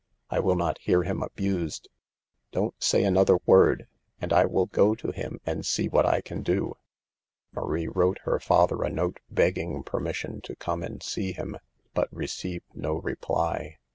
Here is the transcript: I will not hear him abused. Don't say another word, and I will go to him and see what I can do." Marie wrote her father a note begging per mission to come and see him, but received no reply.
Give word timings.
I 0.31 0.39
will 0.39 0.55
not 0.55 0.79
hear 0.79 1.03
him 1.03 1.21
abused. 1.21 1.87
Don't 2.51 2.73
say 2.83 3.03
another 3.03 3.37
word, 3.45 3.85
and 4.19 4.33
I 4.33 4.45
will 4.45 4.65
go 4.65 4.95
to 4.95 5.11
him 5.11 5.39
and 5.45 5.63
see 5.63 5.87
what 5.89 6.07
I 6.07 6.21
can 6.21 6.41
do." 6.41 6.73
Marie 7.51 7.87
wrote 7.87 8.17
her 8.23 8.39
father 8.39 8.81
a 8.81 8.89
note 8.89 9.19
begging 9.29 9.83
per 9.83 9.99
mission 9.99 10.41
to 10.45 10.55
come 10.55 10.81
and 10.81 11.03
see 11.03 11.33
him, 11.33 11.55
but 11.93 12.11
received 12.11 12.65
no 12.73 12.93
reply. 12.95 13.77